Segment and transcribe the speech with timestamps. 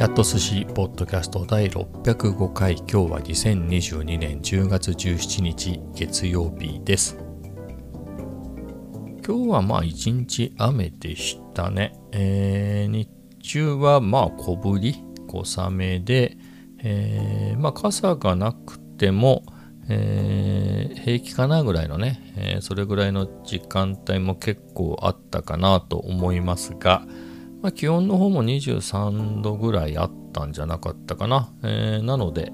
[0.00, 2.76] キャット寿司ポッドキャスト第605回。
[2.76, 7.18] 今日は2022年10月17日月曜日です。
[9.22, 13.10] 今日はまあ一日雨でしたね、えー、日
[13.42, 16.38] 中はまあ小降り小雨で、
[16.82, 19.44] えー、まあ傘がなくても、
[19.90, 27.02] えー、平気かなぐらいのね、えー、それぐらいの時間帯も結構あったかなと思いますが、
[27.62, 31.52] まあ、気温の方も23度ぐらいあったんじゃなかったかな。
[31.62, 32.52] えー、なので、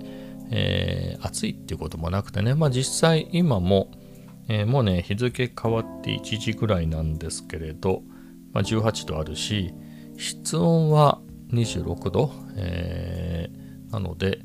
[0.50, 3.90] えー、暑いっていうこともなくてね、まあ、実際今も、
[4.48, 8.02] えー、もうね、日付変わって1時ぐらいなんですけれど、
[8.52, 9.74] まあ、18度あるし、
[10.16, 11.20] 室温は
[11.52, 14.40] 26度、えー、なので、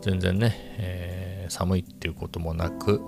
[0.00, 3.00] 全然ね、え、寒いっていうこともなく、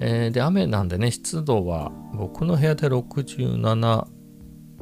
[0.00, 4.06] え、で、雨なんでね、湿度は僕の部屋で67、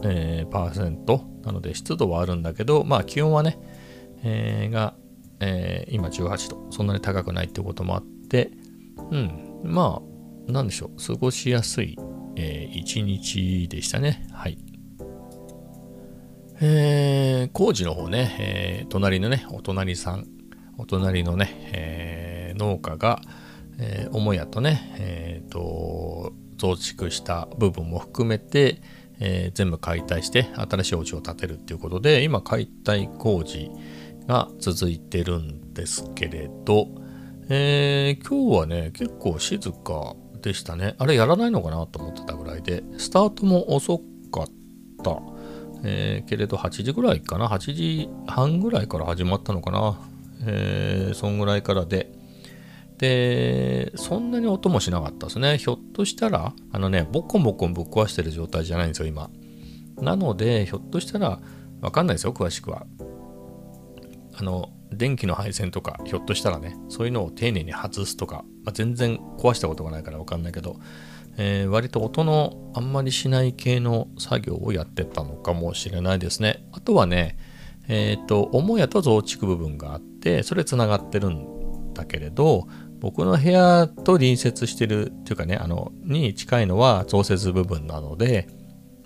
[0.03, 1.30] えー、パーセント。
[1.45, 3.59] なので湿度はあるんだけど、まあ気温はね、
[4.23, 4.95] えー、が、
[5.41, 8.51] えー、今18度、そんなに高くないってこともあって、
[9.11, 10.03] うん、ま
[10.49, 11.99] あ、なんでしょう、過ごしやすい、
[12.37, 14.27] えー、一日でしたね。
[14.33, 14.59] はい。
[16.63, 20.27] えー、工事の方ね、えー、隣のね、お隣さん、
[20.77, 23.23] お隣のね、えー、農家が、
[23.79, 28.83] えー、母屋とね、えー、と、増築した部分も含めて、
[29.21, 33.71] えー、全部解体して新しいお家を建てるっていうことで今解体工事
[34.27, 36.89] が続いてるんですけれど、
[37.49, 40.95] えー、今日はね結構静かでしたね。
[40.99, 43.99] あれやらないのかなと思ってたぐらいでスタートも遅
[44.33, 44.47] かっ
[45.05, 45.21] た、
[45.85, 50.01] えー、けれど8時ぐらいかな？8時半ぐらいから始まったのかな、
[50.47, 52.11] えー、そんぐらいからで
[53.01, 55.57] で、そんなに音もしなかったですね。
[55.57, 59.31] ひょっとしたら、あのね、ボコボコぶっ壊してる状態じゃないんですよ、今。
[60.03, 61.41] なので、ひょっとしたら、
[61.81, 62.87] わかんないですよ、詳しくは。
[64.35, 70.77] あの、電気の配線とか、ひょっとしたらね、そういうのを丁寧に外すとか、まあ、全然壊したことがないからわかんないけど、
[71.39, 76.67] えー、割と音のあんまりしない系の作業をやってたのかもしれないですね。
[76.73, 77.39] あとはね、
[77.89, 82.67] えっ、ー、と、母屋と増築部分があって、それつながってるんだけれど、
[83.01, 88.49] 僕の部屋と隣接してるっていうかね、あの、に近いのは増設部分なので、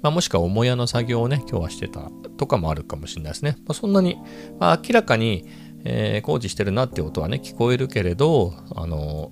[0.03, 3.57] まあ、もしくは母屋の作業をね、今日はしてたとかもあるかもしれないですね。
[3.61, 4.19] まあ、そんなに、
[4.59, 5.49] まあ、明らかに、
[5.85, 9.31] えー、工事してるなって音はね、聞こえるけれど、あの、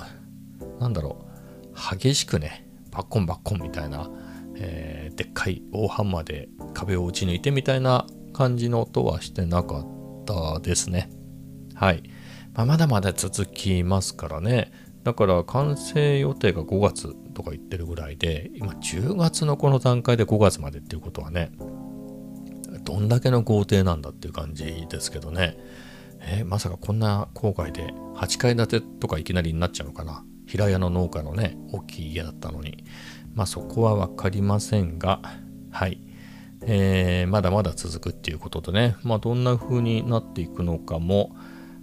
[0.80, 1.26] なんだろ
[1.74, 4.10] う、激しくね、バッコンバッコンみたいな、
[4.56, 9.86] えー、でっかい大ハンマーで壁を打ち抜いてみたいな感じの音はしてなかっ
[10.24, 11.10] たですね。
[11.74, 12.02] はい。
[12.54, 14.72] まあ、まだまだ続きますからね。
[15.04, 21.50] だから完成予定が5月とか言ってるぐらいで、今10月のこの段階で5月までっていうことはね、
[22.84, 25.56] どんだけの豪邸なんだっていう感じですけどね。
[26.24, 30.24] えー、まさかこんな郊外で8階建てとかいきなりになっちゃうのかな。
[30.46, 32.84] 平屋の農家のね、大きい家だったのに。
[33.34, 35.20] まあそこは分かりませんが、
[35.70, 36.00] はい。
[36.64, 41.34] えー、まだまだ続くっていうことでね、まあどんな風になっていくのかも、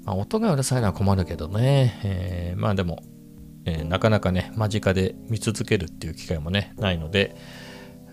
[0.03, 3.03] まあ、音がうるさいのは困るけどね、えー、まあでも、
[3.65, 7.35] えー、なかなかね、間近で見続けるっていう機会もね、ないので、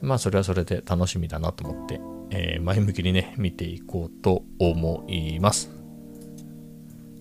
[0.02, 5.70] まあそれはそれで楽しみだなと思って、えー、前向きにね、見ていこうと思います。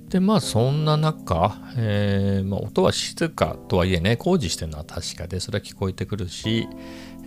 [0.10, 6.68] で、まあそんな中、えーまあ、音は静かとはいえね、工事してるのは確かで、それは聞こえてくるし、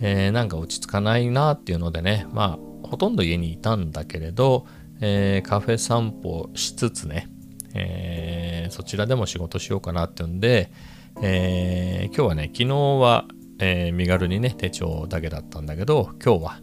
[0.00, 4.66] えー、なんか落ち着かないなっていうのでね、まあほとんど家にいたんだけれど、
[5.00, 7.28] えー、カフェ散歩しつつね、
[7.74, 10.70] えー、そちらでも仕事しようかなっていうんで、
[11.22, 13.26] えー、今日はね、昨日は、
[13.58, 16.60] えー、身軽にね、手帳だけだったんだけど、今日は、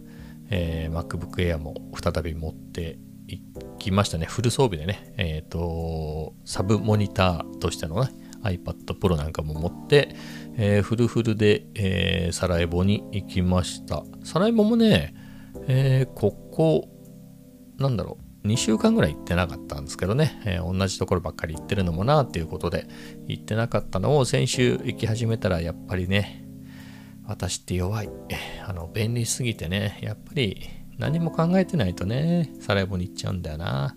[0.50, 3.40] えー、MacBook Air も再び持ってい
[3.78, 4.26] きましたね。
[4.26, 8.10] フル装備でね、えっ、と、サブモニターとしてのね、
[8.42, 10.14] iPad Pro なんかも持って、
[10.56, 14.04] えー、フルフルで、えー、サラエボに行きました。
[14.24, 15.14] サラエボもね、
[15.66, 16.88] えー、ここ、
[17.78, 22.88] なんだろう、2週間ぐらい行ってなかったんですけどね、えー、同じところばっかり行ってるのもなっていうことで
[23.26, 26.44] 行ってなかったのを先週行き始めたらやっぱりね
[27.26, 28.10] 私って弱い。
[28.66, 30.62] あの便利すぎてねやっぱり
[30.98, 33.96] 何も考えてないとねサラエボに行っちゃうんだよな、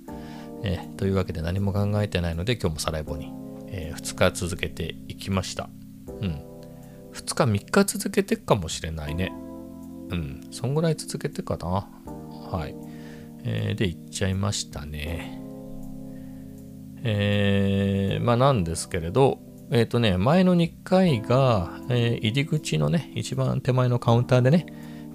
[0.63, 3.31] えー、というわけで何も考えてないので今日もサラエボに、
[3.67, 5.69] えー、2日続けていきました。
[6.07, 6.49] うん。
[7.13, 9.31] 2日3日続けてくかもしれないね。
[10.09, 10.47] うん。
[10.51, 11.87] そんぐらい続けてかな。
[12.51, 12.75] はい。
[13.43, 15.41] えー、で行っちゃいましたね。
[17.03, 19.39] えー、まあなんですけれど、
[19.71, 24.65] えっ、ー、とね、前の2回が、えー、入り口のね、一番手前のカウンターでね、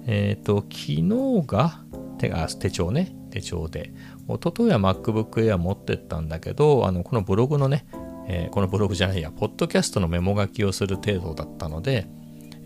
[0.07, 1.83] えっ、ー、と、昨日が
[2.17, 3.91] 手が手帳ね、手帳で
[4.29, 7.85] 一昨日は MacBook Air 持ってったんだけどあのこのブログのね、
[8.27, 12.07] えー、このブログじゃないやポッドキャストのメモ書きをする程度だったので、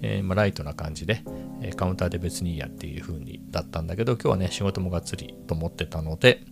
[0.03, 1.23] えー、まあ、ライトな感じで、
[1.61, 6.43] えカウンターで別にいいやっていう風にだったんだけど今日はね仕事もがっつりと思ってたので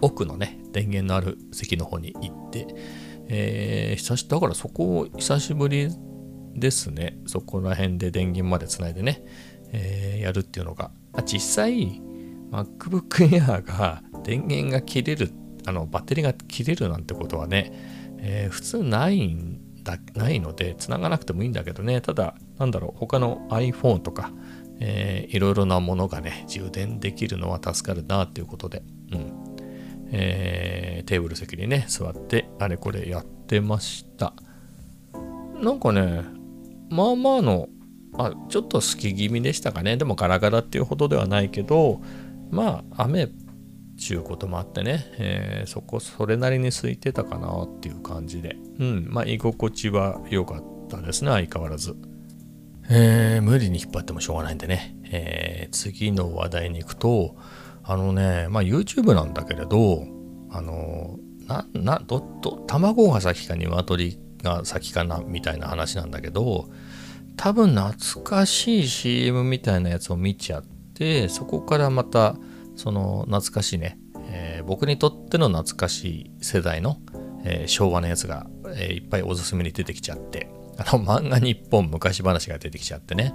[0.00, 2.66] 奥のね電源のある席の方に行って、
[3.28, 5.88] えー、久しだからそこを久しぶり
[6.54, 7.18] ですね。
[7.26, 9.22] そこら辺で電源までつないでね、
[9.72, 10.90] えー、やるっていうのが。
[11.12, 12.02] あ実際
[12.50, 15.32] MacBook Air が電源が切れる
[15.66, 17.72] あのバッテリーが切れるなんてことはね、
[18.18, 22.00] えー、普通ないんだないので繋がなくてもいいんだけどね。
[22.00, 24.30] ただなんだろう他の iPhone とか、
[24.80, 28.82] えー、いろいろなものがね充電できるのは助かるなっていうことで、
[29.12, 29.32] うん。
[30.12, 34.34] えー、テーブル席にね座ってあれこれやってました。
[35.60, 36.24] なんかね
[36.90, 37.68] まあまあの
[38.16, 39.96] あちょっと好き気味でしたかね。
[39.96, 42.00] でもガラガラっていうほどではないけど
[42.50, 43.28] まあ雨
[43.98, 48.56] ちゅうこともあってね、えー、そこそれなりに空いてたかなっていう感じで。
[48.78, 49.08] うん。
[49.10, 51.96] まあ居心地は良かったですね相変わらず。
[52.88, 57.36] えー、無理に引っ張ってもしょうがないんでね、えー、次の話題に行くと
[57.88, 60.04] あのね、まあ YouTube なんだけれど、
[60.50, 66.68] あの、な、な、ど、ど、卵が先か鶏が先かなみたいな話なんだけど、
[67.36, 72.34] 多分懐かしい CM みたいなやつを見ちゃって、そこからまた、
[72.74, 73.98] その懐かしいね、
[74.30, 76.98] えー、僕にとっての懐かしい世代の、
[77.44, 83.34] えー、昭和のやつが、えー、いっぱいおすすめに出てきちゃって、あの漫画日本昔話が出てきちゃってね、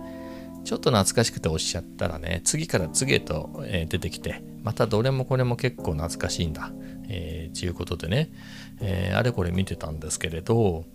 [0.64, 6.72] ちょっと懐かしくて押しちゃったらね、次から次へと、えー、出てきて、またどれもこれも結構懐かしいんだ。
[7.10, 8.32] えー、ちゅうことでね、
[8.80, 10.86] えー、あれこれ見てたんですけれど、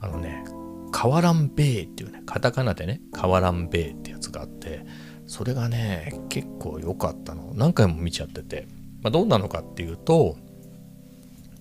[0.00, 0.44] あのね、
[0.92, 4.86] カワランベイっていうね、カタカナでね、カワランベイってやつがあって、
[5.26, 7.52] それがね、結構良かったの。
[7.54, 8.68] 何回も見ちゃってて。
[9.02, 10.36] まあ、どうなのかっていうと、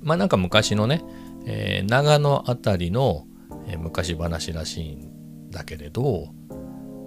[0.01, 1.03] まあなんか昔のね、
[1.45, 3.25] えー、長野あたりの、
[3.67, 6.27] え、昔話らしいんだけれど、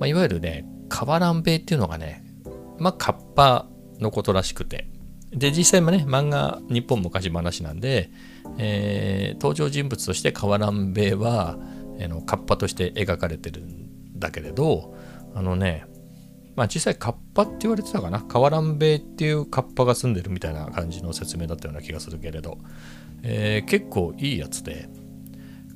[0.00, 2.24] まあ、いわゆるね、カワランベイっていうのがね、
[2.78, 3.68] まあ、カッパ
[3.98, 4.88] のことらしくて。
[5.32, 8.10] で、実際もね、漫画、日本昔話なんで、
[8.58, 11.58] えー、登場人物としてカワランベイは、
[11.98, 14.94] えのカッパとして描かれてるんだけれど、
[15.34, 15.86] あのね、
[16.54, 18.20] まあ実際カッパって言われてたかな？
[18.20, 22.58] カワランベイっていうカッパが住んでるみたいな感じの説明だったような気がするけれど、
[23.22, 24.90] えー、結構いいやつで、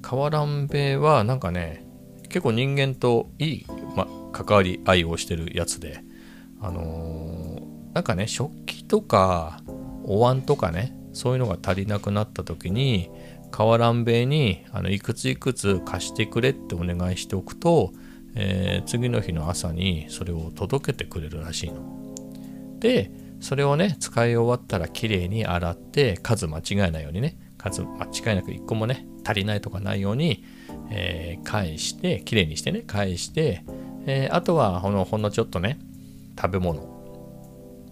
[0.02, 1.84] カワランベイはなんかね、
[2.28, 3.66] 結構人間といい、
[3.96, 6.02] ま、関わり合いをしてるやつで、
[6.60, 9.60] あのー、なんかね、食器とか
[10.04, 13.10] お椀とかね、そういうのが足りなくなった時に、
[13.50, 17.92] 瓦蘭兵衛にあのいくついくつ貸してくれってお願いしておくと、
[18.36, 22.14] えー、次の日の朝にそれを届けてくれるらしいの。
[22.78, 23.10] で、
[23.40, 30.44] それをね、使い終わったらきれいに洗って、数間違えないようにね、数間違いなく1個もね、足りないとかないように、
[30.90, 33.64] えー、返して、きれいにしてね、返して、
[34.06, 35.78] えー、あとはほのほんのちょっとね、
[36.40, 36.82] 食べ物。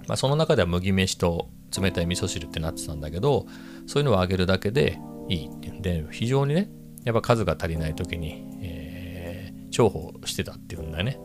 [0.08, 1.48] まあ、その中では麦飯と
[1.80, 3.46] 冷たい味噌汁ってなってたんだけど、
[3.86, 4.98] そういうのをあげるだけで
[5.28, 6.70] いいっていうんで、非常にね、
[7.04, 11.20] やっぱ数が足りない時に、えー、重宝してたっていうんだよね。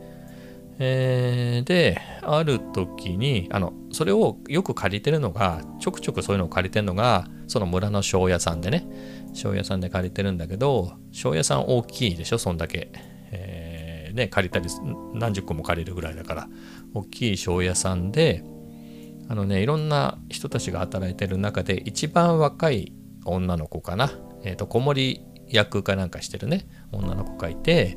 [0.78, 8.84] えー、で、ある時に、あの、それをよく借りてるのが、ちょくちょくそういうのを借りてるのが、その村の庄屋さんでね、
[9.32, 12.90] 庄屋さんで借りてるんだけど、庄屋さん大きいでしょ、そんだけ。
[13.30, 14.68] えー、ね、借りたり、
[15.12, 16.48] 何十個も借りるぐらいだから、
[16.94, 18.42] 大きい庄屋さんで、
[19.28, 22.92] あのね、いろんな人たちが働いてる中で、一番若い
[23.24, 24.10] 女の子かな、
[24.42, 27.96] えっ、ー、と、子守役かなんかしてるね、女の子がいて、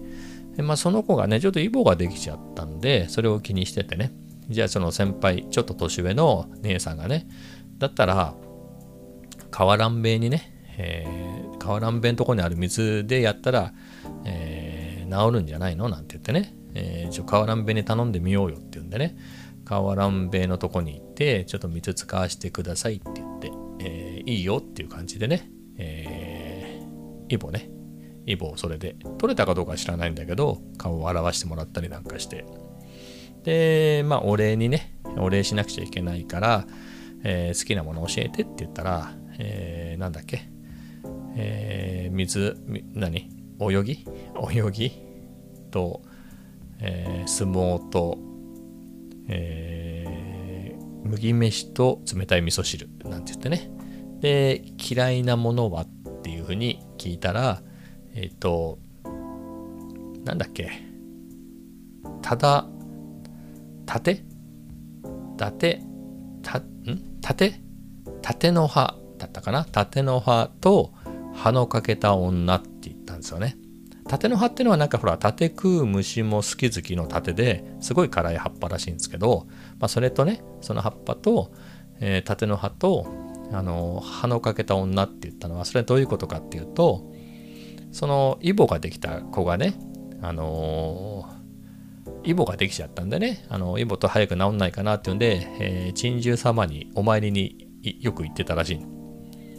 [0.58, 4.14] まあ、その子がね、ちょっとイボができちゃったんで、それを気にしててね、
[4.50, 7.28] じゃあその先輩、ちょっと年上の姉さんがね、
[7.80, 8.36] だったら、
[9.58, 13.74] 瓦蘭弁にね、えー、河蘭弁のとこにある水でやったら、
[14.24, 19.18] えー、治るんじゃないのなんて言ってね、えー、ちょ河蘭弁に頼んでみようよって言うんでね、
[19.66, 27.68] 河蘭弁のとこに行って、ちょっと水使わせてくださいって言って、えー、いいよっていう感じでね、えー、イボね、
[28.28, 32.46] イボをそれで、取れたかどうかは知らないんだけど、顔を表してもらったりなんかして、
[33.44, 36.68] で、まあ、お礼にね、お礼しなくちゃいけないから、
[37.24, 40.42] えー、好きなもの教えてって言ったら、えー、なんだっけ、
[41.36, 42.58] えー、水、
[42.94, 43.30] 何？
[43.60, 44.06] 泳ぎ？
[44.54, 44.92] 泳ぎ？
[45.72, 46.02] と、
[46.80, 48.18] えー、相撲と、
[49.28, 53.70] えー、麦飯と冷たい味噌汁なんて言ってね。
[54.20, 55.88] で、嫌いなものはっ
[56.22, 57.62] ていうふうに聞いたら、
[58.14, 58.80] えっ、ー、と、
[60.24, 60.72] なんだっけ、
[62.22, 62.68] ただ、
[63.86, 64.24] たて？
[65.38, 65.80] 伊達
[66.42, 66.64] たん？
[67.22, 67.62] 縦
[68.24, 69.66] 縦の葉だったかな？
[69.66, 70.94] 縦の葉と
[71.34, 73.58] 葉のかけた女って言ったんですよね。
[74.08, 79.48] 縦の葉っていうのはなんかほら縦食う虫も好き好きの縦ですごい辛い葉っぱらしいんですけど、
[79.80, 81.52] まあ、それとねその葉っぱと、
[82.00, 83.06] えー、縦の葉と
[83.52, 87.12] あの葉のかけた女って言ったのはそれはどういうことかっていうと
[87.92, 89.74] そのイボができた子がね
[90.22, 97.68] あのー、イボができちゃったんでねあのイボと早く治んないかなっていうんで、えー、珍獣様にお参りに
[98.00, 98.97] よく行ってたらしい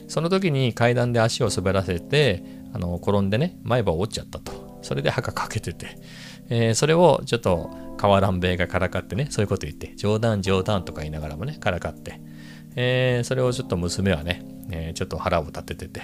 [0.08, 4.68] その時に階段で足を滑らせてあの転んでね前歯を折っちゃったと。
[4.82, 5.98] それで歯が欠けてて、
[6.48, 12.20] えー、それをちょっと河蘭兵衛がからかってねそういうこと言って冗談冗談とか言いながらもねからかって、
[12.76, 16.02] えー、それをちょっと娘はね、えー、ちょっと腹を立ててて。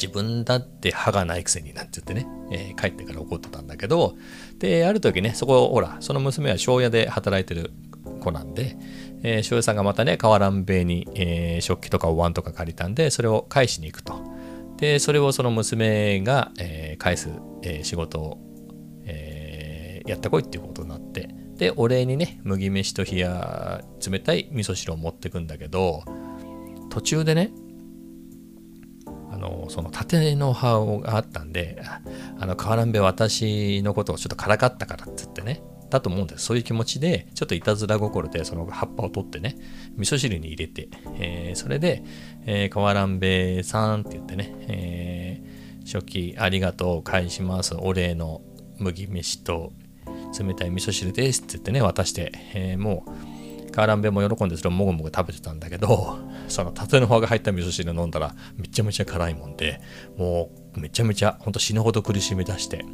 [0.00, 4.14] 自分だって歯がないくせになんて言ってね、え帰ってから怒ってたんだけど。
[4.60, 7.72] である時ねそこほらその娘は庄屋で働いてる
[8.20, 8.76] 子なんで、
[9.22, 14.38] えー、庄屋さんがまたね河蘭兵衛に、えー、食器とかお椀とか借りたんでそれを返しに行くと。
[14.78, 17.30] でそれをその娘が、えー、返す、
[17.62, 18.38] えー、仕事を、
[19.04, 26.04] えー、やってこいっていうことになってでお礼にね麦飯と冷や冷たい味噌汁を持ってくんだけど
[26.90, 27.50] 途中でね
[29.30, 31.82] あのその縦の葉があったんで
[32.38, 36.44] あの河原部私のことをちょっとからかったからっつってねだと思うんです。
[36.44, 39.56] そういう気持ちで、ちょっといたずら心でその葉っぱを取ってね、
[39.96, 42.02] 味噌汁に入れて、えー、それで、
[42.46, 47.74] えー、河原べさんって言ってね、えー、初期ありがとう返します。
[47.74, 48.42] お礼の
[48.78, 49.72] 麦飯と
[50.38, 56.18] 冷たい味噌汁ですって言ってね、渡して、えー、もう、カーランベも喜んでそれをもぐもぐ食べてたんだけど、
[56.48, 59.80] その縦の葉が入った味噌汁飲んだらめちゃめちゃ辛いもんで、
[60.16, 62.84] もうめちゃめちゃほんと死ぬほど苦しみ出して、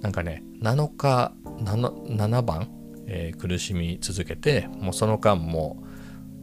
[0.00, 2.68] なんかね、7日、7, 7番、
[3.06, 5.82] えー、苦しみ続けて、もうその間も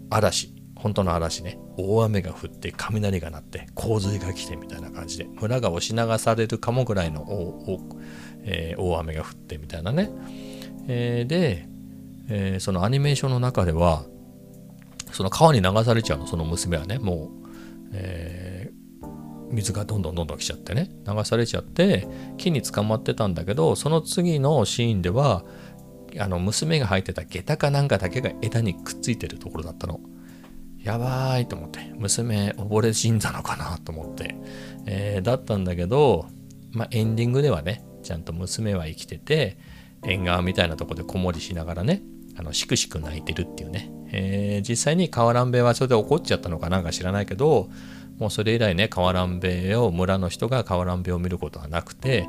[0.09, 7.79] 嵐、本当の嵐ね、大雨が降って雷が鳴って洪水が来てみたいな感じで、村が押し流されるかもぐらいの大,、
[8.43, 10.11] えー、大雨が降ってみたいなね。
[10.87, 11.67] えー、で、
[12.27, 14.05] えー、そのアニメーションの中では、
[15.11, 17.47] その川に流されちゃうの、その娘はね、もう、
[17.93, 18.84] えー、
[19.55, 22.07] 水がどんどんどんどん来ちゃってね流されちゃって
[22.37, 25.43] 木に捕まってたんだけどその次のシーンでは
[26.19, 29.99] あの娘が履いてた下駄かなんかだけが枝にくっついてるところだったの。
[30.81, 34.35] やばいと思って娘溺れ死んだのかなと思って、
[34.85, 36.27] えー、だったんだけど、
[36.73, 39.57] まあ、エンディングではねちゃんと娘は生きてて
[40.03, 42.03] 縁側みたいなとこで子守りしながらね
[42.37, 47.71] あのしくしく泣いてるっていうね、えー、実際に河蘭兵衛はそれで怒っちゃったのかなんか知らないけど
[48.17, 52.27] もうそれ以来ね河蘭兵衛を村の人が河蘭兵衛を見ることはなくて、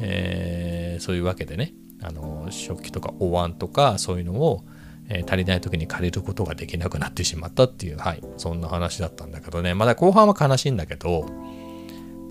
[0.00, 4.64] えー、そういうわけでねあの食器とかお椀とかそういうのを、
[5.08, 9.74] えー、足りない時に借りることができなくなってしまったっていうはいそんな話だったんだけどね。
[9.74, 11.26] まだ後半は悲しいんだけど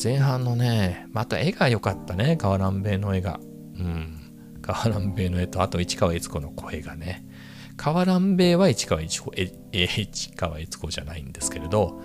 [0.01, 3.39] 前半のねまた絵が良かったね河蘭兵衛の絵が。
[3.77, 4.19] うん。
[4.62, 7.25] 河蘭兵衛の絵とあと市川悦子の声がね。
[7.75, 9.31] 河蘭兵衛は市川悦子
[9.72, 12.01] 市川悦子じゃないんですけれど、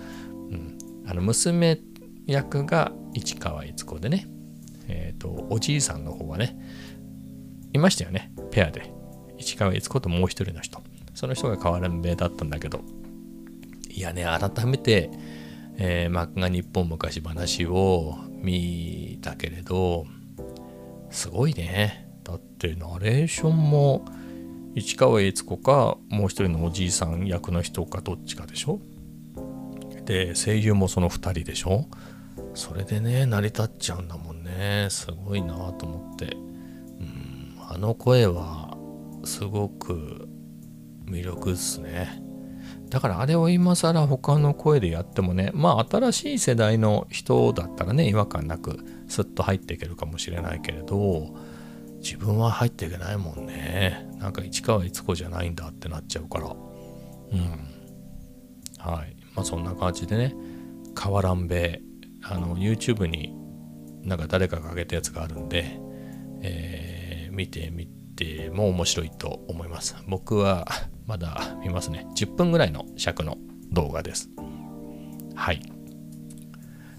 [1.09, 1.79] あの娘
[2.27, 4.27] 役が市川悦子でね、
[4.87, 6.55] えっ、ー、と、おじいさんの方はね、
[7.73, 8.93] いましたよね、ペアで。
[9.39, 10.83] 市川悦子ともう一人の人。
[11.15, 12.81] その人が変わらんべだったんだけど、
[13.89, 15.09] いやね、改めて、
[15.77, 20.05] えー、漫画日本昔話を見たけれど、
[21.09, 22.07] すごいね。
[22.23, 24.05] だってナレーションも
[24.75, 28.79] 市川悦子かもう一人のおじいさん役の人かどっちかでしょ？
[30.09, 31.85] で声優もその2人でしょ？
[32.55, 34.87] それでね成り立っちゃうんだもんね。
[34.89, 36.35] すごいなと思って。
[36.35, 36.37] う
[37.03, 38.75] んあの声は
[39.23, 40.27] すごく
[41.05, 42.23] 魅力っすね。
[42.89, 51.35] だからあれを今更他の声でやってもねまあ新しい世代の人だったらね違和感なくスッと入っていけるかもしれないけれど
[51.99, 54.09] 自分は入っていけないもんね。
[54.17, 56.47] なんか市川悦子じゃないんだってなっちゃうから。
[56.47, 56.55] うん。
[58.79, 59.15] はい。
[59.39, 60.35] まあ、そんな感じでね、
[60.93, 61.81] 河原べ
[62.23, 63.33] あの、YouTube に
[64.03, 65.79] なんか誰かが上げたやつがあるんで、
[66.41, 69.95] えー、見てみても面白いと思います。
[70.09, 70.67] 僕は
[71.07, 72.05] まだ見ますね。
[72.17, 73.37] 10分ぐらいの尺の
[73.71, 74.29] 動画です。
[75.35, 75.61] はい。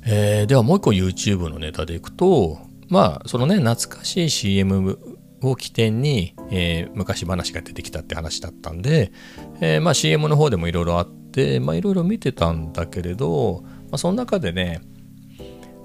[0.07, 4.99] えー、ではもう一個 YouTube のネタでいくと、まあ、そのね、懐かしい CM
[5.43, 9.13] を起点に、えー、昔話が出てきたって話だったんで、
[9.61, 11.20] えー、まあ CM の方でもいろいろあっで
[11.61, 14.81] まあいろいろ見てたんだけれど、まあ、その中でね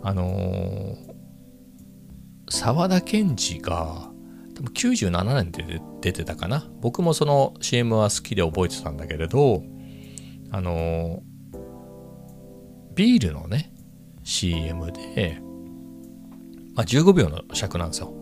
[0.02, 0.96] あのー、
[2.50, 4.10] 沢田研二が
[4.56, 6.68] 多分97年で出てたかな。
[6.80, 9.64] 僕もその CM は好きで覚えてたんだけれど
[10.52, 11.22] あの
[12.96, 13.74] ビールのね
[14.24, 15.40] CM で、
[16.74, 18.14] まあ、15秒の尺なんですよ。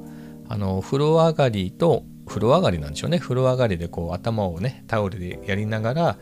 [0.50, 3.20] あの風呂上がりと風呂上がりなんでしょうね。
[3.20, 6.18] 風呂上がりでこう頭をねタオルでやりながら、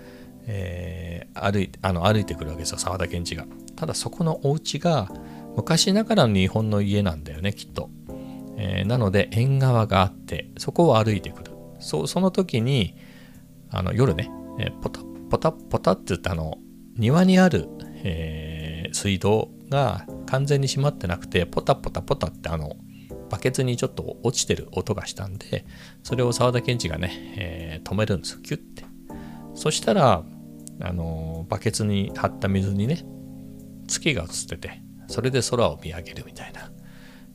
[0.53, 3.45] えー、歩いあの歩いてくるわけですよ沢田研二が。
[3.77, 5.09] ただそこのお家が
[5.55, 7.89] 昔ながらの日本の家なんだよねきっと、
[8.57, 11.51] えー、なので縁側があってそこを歩いてくる。
[11.79, 12.95] そその時に
[13.69, 14.29] あの夜ね、
[14.59, 16.57] えー、ポタポタポタって言ってあの
[16.97, 17.69] 庭にある、
[18.03, 22.75] えー、水道が完全に閉まってなくてポタポタポタってあの
[23.29, 25.65] バケツにちょっと落ちてる音がしたんで
[26.03, 28.83] それを沢田研二がね、えー、止めるんですよキュッて。
[29.55, 30.23] そしたら
[30.81, 33.03] あのバケツに張った水にね
[33.87, 36.71] 月が映っててそれで空を見上げるみたいな、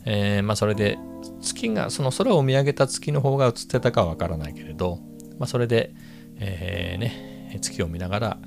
[0.04, 0.98] えー、まあそれで
[1.40, 5.00] 月がその空を見上げた月の方が映ってたかはわからないけれど、
[5.38, 5.94] まあ、それで、
[6.38, 8.38] えー、ね月を見ながら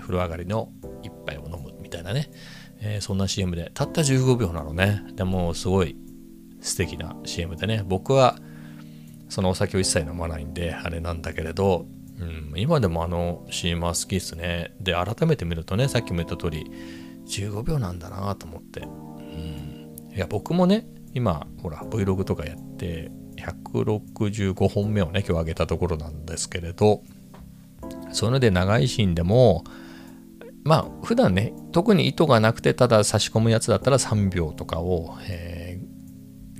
[0.00, 0.70] 風呂上がりの
[1.02, 2.30] 一杯を飲むみたいなね、
[2.80, 3.70] えー、そんな CM で。
[3.72, 5.02] たった15秒なのね。
[5.14, 5.96] でもすごい
[6.60, 7.82] 素敵な CM でね。
[7.86, 8.36] 僕は
[9.28, 11.86] そのお酒を一切飲まないんであれなんだけれど、
[12.20, 14.74] うん、今でもあの CM は好きですね。
[14.80, 16.70] で改めて見るとねさっきも言った通り
[17.26, 27.02] 15秒なんだなと思って、うん、いや僕もね今ほら Vlog とかやって165本目をね今日上げたところなんですけれど
[28.12, 29.64] それで長いシーンでも
[30.62, 35.94] まあ普段ね特に意図がなくてただ差し込むやつだったら3秒とかを、えー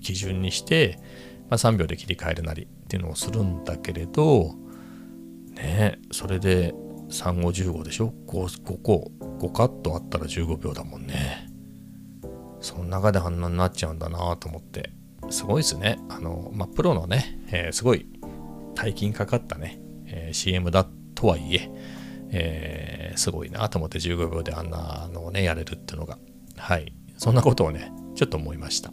[0.05, 0.99] 基準にして、
[1.49, 4.55] まあ、3秒で切り替えるなりっていうのをするんだけれど
[5.55, 6.75] ねそれで
[7.09, 11.49] 3515でしょ？5, 5個5カットあったら15秒だもんね。
[12.61, 14.91] その中であんなになっちゃうんだなと思って。
[15.31, 15.99] すごいですね。
[16.09, 18.07] あのまあプロのね、えー、すごい
[18.75, 21.71] 大金かかったね、えー、CM だとはいえ
[22.31, 26.19] えー、すごいなと思って15秒であんなのをねやれるっていうのが。
[26.57, 26.93] はい。
[27.17, 28.93] そんなことをねちょっと思いました。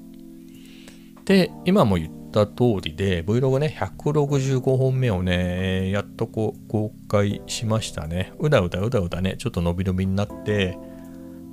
[1.25, 8.33] で、今も言った通りで、Vlog ね、165本目をね、やっとこう公開しましたね。
[8.39, 10.77] うだうだうだうだね、ちょっと伸び伸びになって、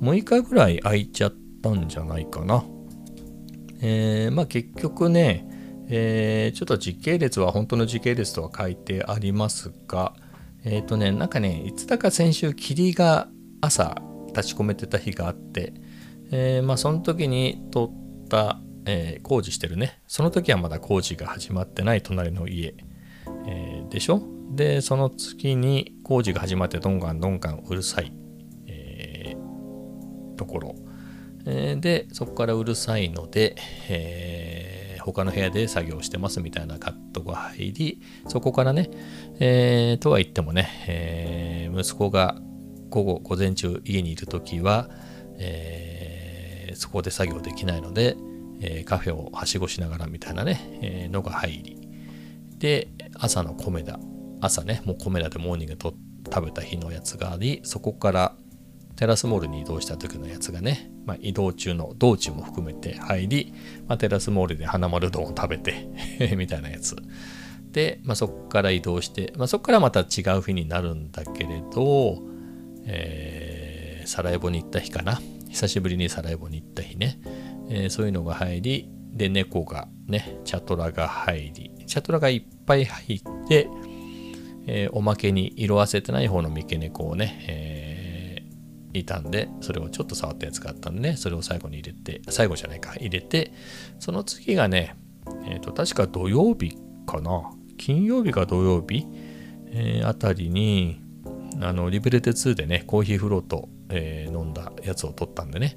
[0.00, 2.64] 6日ぐらい空いちゃったんじゃないかな。
[3.80, 5.46] えー、まあ結局ね、
[5.88, 10.14] えー、ちょっと時系列は本当の時系列とは書いてありますが、
[10.64, 13.28] えっ、ー、とね、なんかね、いつだか先週霧が
[13.60, 15.72] 朝立ち込めてた日があって、
[16.30, 20.00] えー、まあその時に撮ったえー、工事してるね。
[20.06, 22.74] その時はまだ工事が始まってない隣の家、
[23.46, 24.22] えー、でしょ？
[24.50, 28.14] でその月に工事が始まってどんがんどんがんうるさい、
[28.66, 30.74] えー、ところ、
[31.44, 33.56] え、でそこからうるさいので、
[33.90, 38.88] え、他の部屋で作業してますみたいなカットが入りそこからね、
[39.38, 42.40] え、とは言ってもね、え、息子が
[42.88, 44.88] 午後午前中家にいる時は、
[45.38, 48.16] えー、そこで作業できないので、
[48.60, 51.88] えー、カフェをはしごしながらみたいなね、えー、のが入り。
[52.58, 53.98] で朝の米田。
[54.40, 55.94] 朝ねもう米田でモーニングと
[56.32, 58.36] 食べた日のやつがありそこから
[58.98, 63.54] テラスモールに移動した時のやつがね、まあ、移動中の道中も含めて入り、
[63.86, 65.88] まあ、テラスモールで花丸丼を食べて
[66.36, 66.96] みたいなやつ。
[67.70, 72.20] で、まあ、そこから移動して、まあ、そこからまた違う日になるんだけれど、
[72.86, 75.20] えー、サラエボに行った日かな。
[75.48, 77.20] 久しぶりにサラエボに行った日ね。
[77.68, 83.68] えー、そういうのが入り、で、猫がね、チャトラが入り、チャトラがいっぱい入って、
[84.66, 93.52] えー、おまけに色あせてない方の三毛猫をね、えー、いたんで、それをちょっと触ったやつがあったんでね、それを最後に入れて、最後じゃないか、入れて、
[93.98, 94.94] その次がね、
[95.46, 96.76] えっ、と、確か土曜日
[97.06, 99.06] かな、金曜日か土曜日、
[99.70, 101.00] えー、あたりに、
[101.60, 105.76] あの、リベレテ2でね、コーヒーフロート、え、飲んだやつを取ったんでね、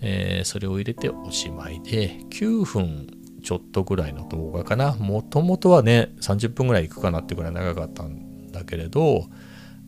[0.00, 3.08] えー、それを入れておしまいで、9分
[3.42, 4.94] ちょっとぐらいの動画かな。
[4.94, 9.26] もともとはね、30分ぐらいいくかなってぐらい長かったんだけれど、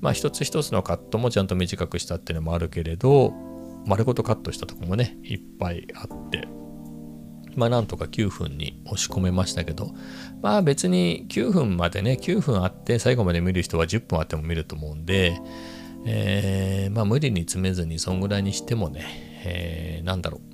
[0.00, 3.32] まあ一つ一つのカットもちゃんと短くしたっていうのもあるけれど、
[3.86, 6.48] 丸ごとカットしたとこもね、いっぱいあって、
[7.54, 9.94] まあなんとか9分に押し込めましたけど、
[10.40, 15.38] まあ別に9分までね、9分あって最後まで見る人は10分あっても見ると思うんで、
[16.04, 20.52] えー、まあ無理に詰めずにそんぐらいにしてもね、えー、なんだろう。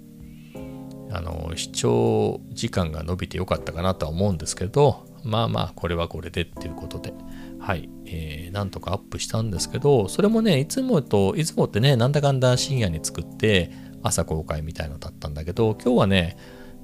[1.10, 7.14] あの視聴時間が伸びてよかったかなとは思うんですけどまあまあこれはこれでっていうことで。
[7.60, 13.72] はい、えー、なんとかアップしたんですけどそれもねいつもといつもってねなんだかんだ深夜に作って
[14.02, 16.36] 朝公開みたいのだったんだけど今日はね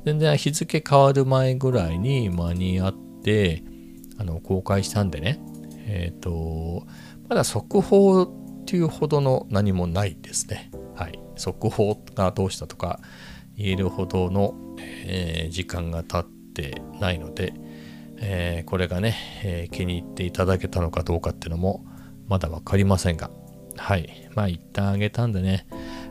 [0.04, 3.62] 全然日付変わる前ぐらいに間に合って
[4.18, 5.40] あの公開したんでね。
[5.86, 6.86] えっ、と
[7.28, 8.28] まだ速報っ
[8.66, 10.70] ていうほどの何もないですね。
[11.36, 13.00] 速報がどうしたとか
[13.56, 17.54] 言えるほどの、えー、時間が経ってないので、
[18.18, 21.84] えー、これがね、えー、気に入っていただけたのかどうかっていうのも
[22.28, 23.30] まだ分かりませんが
[23.76, 24.28] はい。
[24.34, 25.66] まあ一旦あげたんでね。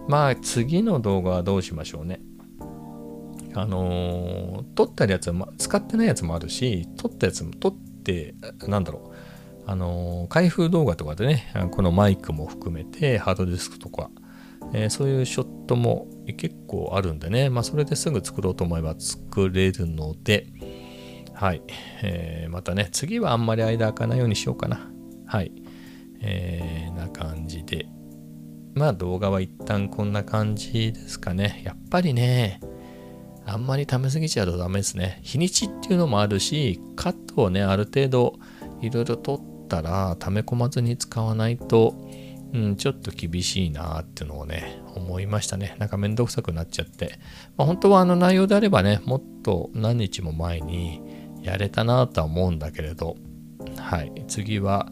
[0.08, 2.20] まあ次の動画はどうしましょうね。
[3.56, 8.34] あのー、撮ったやつは、使ってないやつもあるし撮ったやつも撮って
[8.68, 9.14] なんだろう。
[9.66, 14.10] あの、開封動画とかでねこのマイクも含めてハードディスクとか
[14.74, 16.08] えー、そういうショットも
[16.38, 20.48] 結構あるんでね、まあ、それですぐ作ろうと思えば作れるので、
[21.34, 21.62] はい、
[22.02, 24.90] えー、またね、次はあんまり間空かないようにしようかな。
[25.26, 25.52] はい、
[26.22, 27.88] えー、な感じで。
[28.76, 31.62] まあ動画は一旦こんな感じですかね。
[31.64, 32.60] やっぱりね、
[33.46, 35.20] あんまり溜めすぎちゃうとダメですね。
[35.22, 38.40] 日にちっていうのもあるし、カットをね、ある程度
[38.82, 42.10] いろいろ取ったら溜め込まずに使わないと、
[42.54, 45.76] うん、ちょっと厳しいなっていうのをね、思いましたね。
[45.80, 47.20] なんかめんどくさくなっちゃって。
[47.58, 51.02] まあ、本当はあの内容であればね、もっと何日も前に
[51.42, 53.18] やれたなとは思うんだけれど、
[53.78, 54.92] はい、次は、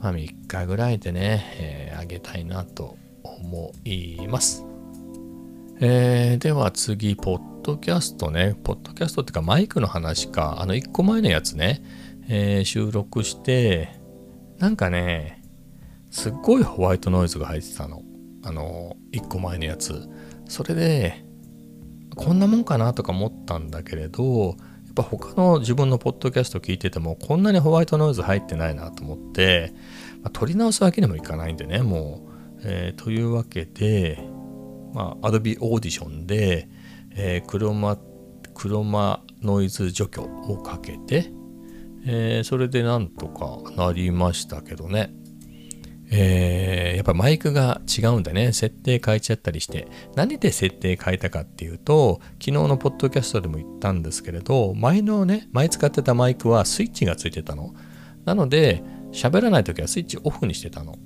[0.00, 4.64] まあ、3日ぐらいでね、えー、あげたいなと思います。
[5.80, 8.54] えー、では次、ポッドキャストね。
[8.62, 10.60] ポッドキャストっていうかマイクの話か。
[10.60, 11.82] あの1個前のやつね、
[12.28, 13.98] えー、収録して、
[14.58, 15.39] なんかね、
[16.10, 18.02] すっごいホワイトノイズが入ってたの。
[18.42, 20.08] あの、一個前のやつ。
[20.48, 21.24] それで、
[22.16, 24.52] こんなもんかなとか思ったんだけれど、や
[24.90, 29.72] っぱ他の自分のポッドキャスト聞いてても、こんなにホワイトノイズ入ってないなと思って、
[30.22, 32.30] まあ、撮り直すわけにもいかないんでね、もう。
[32.62, 34.18] えー、というわけで、
[34.92, 36.68] まあ、Adobe Audition で、
[37.12, 37.98] えー、クロマ、
[38.54, 41.32] クロマノイズ除去をかけて、
[42.06, 45.14] えー、それでなんとかなりましたけどね。
[46.12, 48.52] えー、やっぱマイクが違うんだね。
[48.52, 49.86] 設定変えちゃったりして。
[50.16, 57.74] 何で設定変えたかっていうと、昨日のポッドキャストでも言ったんですけれど、前のね、前使ってたマイクはスイッチがついてたの。
[58.24, 60.98] なので、喋らない時はスイッチオフにしてたの。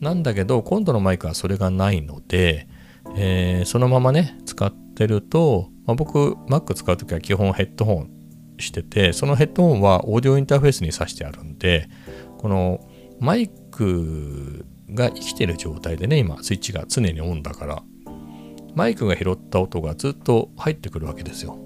[0.00, 2.68] なんだけど、今度のマイクはそれがないので、
[3.16, 8.10] えー、そのままね、使ってると、まあ、僕、Mac 使う時は基本ヘッドホン
[8.58, 11.88] してて、そのヘッドホンはオーディオインターフェースに挿してあるんで、
[12.38, 12.80] この
[13.20, 17.82] マイクが生きてる状態でね、今、スイッチが常にオンだから、
[18.74, 21.58] マイクが拾った音がずっと入ってくるわけですよ。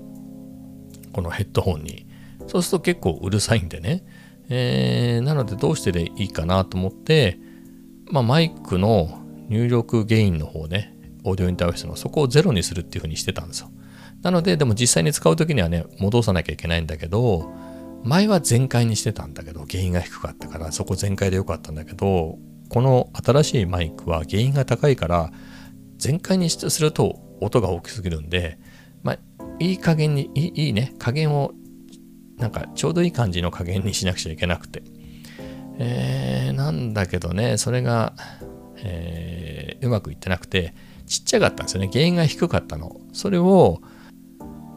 [1.12, 2.06] このヘッドホンに。
[2.46, 4.04] そうすると結構うるさいんでね。
[4.48, 7.38] えー、なのでどうしてでいいかなと思って、
[8.10, 10.94] まあ、マイクの入力ゲインの方ね、
[11.24, 13.70] オーディオインターフェースのそこをゼロにするっていう風にしてたんですよ。
[14.22, 17.50] なので、でも実際に使う時にはね、戻さなきゃいけないんだけど、
[18.04, 22.38] 前は全開にしてたんだけど、原因が低かったから、そこ全開でよかったんだけど、
[22.68, 25.32] この新しいマイクは原因が高いから、
[25.98, 28.58] 全開にすると音が大きすぎるんで、
[29.02, 29.18] まあ、
[29.58, 31.52] いい加減に、いいいいね、加減を、
[32.38, 34.82] なんかちょうどいい感じの加減にしなくちゃいけなくて。
[35.78, 38.14] えー、なんだけどね、それが、
[38.78, 40.74] えー、うまくいってなくて、
[41.06, 41.90] ちっちゃかったんですよね。
[41.92, 43.00] ゲインが低かったの。
[43.12, 43.80] それを、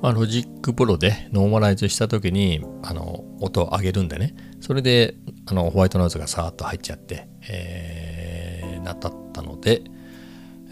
[0.05, 4.35] まあ、 Logic Pro でノーマライズした時にあの音を上げるんでね。
[4.61, 5.15] それで
[5.47, 9.81] あのホワイトノイズがさーっと入っちゃって、えー、なったったので、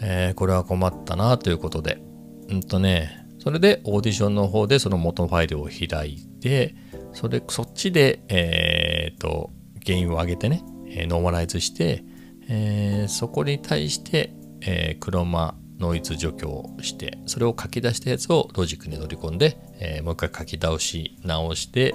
[0.00, 2.00] えー、これは困ったなということで。
[2.48, 6.76] うんとねそれでオーディションの方でその元ファイルを開いて
[7.12, 9.50] それそっちでえっ、と
[9.84, 10.62] ゲインを上げてね
[11.08, 12.04] ノーマライズして、
[12.48, 21.94] えー、そこに対して、えー、クロマノイズ除去をしてそれを書き出したやつをロジックに取り込んで、えー、もう一回書き直し直して、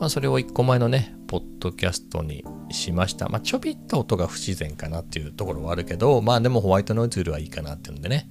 [0.00, 8.28] まあ、それを1個前のねポッドキャストにしました、まあ、ちょびっと音が不自然かなっていうところはあるけどまあでもホワイトノイズよりはいいかなっていうんでね。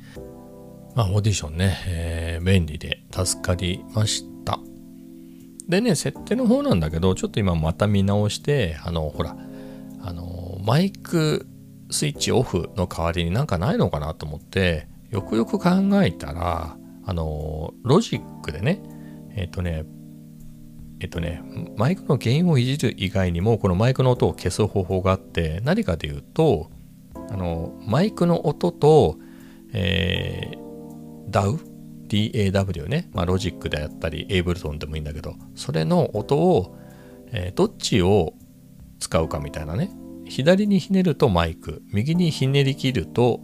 [0.96, 4.60] まあオーディションね、えー、便利で助かりました。
[5.68, 9.38] でね設定の方なんだけどちょっと今また見直してあのほら
[10.02, 11.46] あのマイク
[11.90, 15.70] スイッチオフの代わりになんかないのかなと思って、よくよく考
[16.04, 18.82] えたら、あの、ロジックでね、
[19.36, 19.86] えっ、ー、とね、
[21.00, 21.42] えっ、ー、とね、
[21.78, 26.70] マイクの原因をいじる以外にも、このマイクの音を消す方法があって、何かというと、
[27.30, 29.18] あの、マイクの音と、
[29.74, 31.60] えー、DAW、
[32.08, 36.76] DAW ね、まあ、ロジックであったり、エイブルトンでもいいんだけど、それの音を、
[37.32, 38.34] えー、どっちを
[39.00, 39.92] 使うかみたいなね、
[40.30, 43.42] 左にひねるとマイク、右にひねり切ると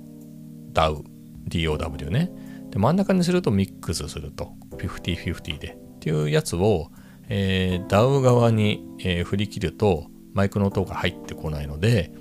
[0.73, 1.03] DAW、
[1.47, 2.31] DOW ね。
[2.69, 6.91] で、真ん中にするとミックスすると、50-50でっていうやつを、
[7.29, 12.11] えー、DAW 側に、えー、振り切るとマイクの音が入ってこないので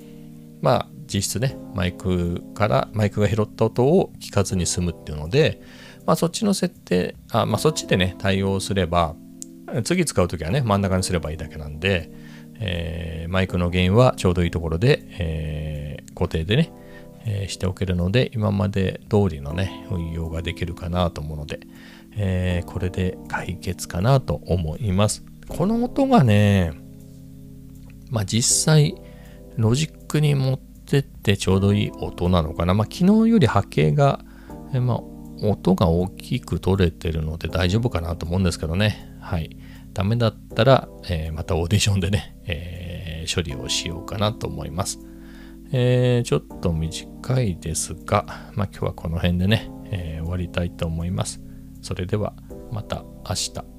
[0.60, 5.60] まあ実質ねマイクからマイクが拾った音を聞かずに済むっていうので、
[6.06, 9.16] まあ、そっちの設定あ、まあ、そっちでね対応すれば
[9.84, 12.10] 次使う時はね真ん中にすればいいだけなんで、
[12.64, 16.72] えー、マイクのゲインはちょうどいいところで、えー、固定でね、
[17.26, 21.60] えー、しておけるので今まで通りのね運用ができるかなと思うので、
[22.16, 26.72] えこれで解決かなと思いますこの音がね
[28.10, 28.94] まあ実際
[29.56, 34.24] ロジックに持ってってちょうどいい音なのかなまあ昨日より波形が、
[34.72, 35.00] えまあ
[35.42, 39.12] 音が大きく取れてるので大丈夫かなと思うんですけどね。
[39.20, 39.56] はい。
[39.92, 44.98] ダメだったら、えー、またオーディションでね、えー、処理をしようかなと思います。
[45.72, 51.40] えー、ちょっと短いですが、まあ、今日はこの辺でね、え終わりたいと思います。
[51.80, 52.34] それでは
[52.70, 53.71] また明日。